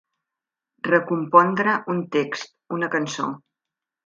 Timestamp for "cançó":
2.97-3.29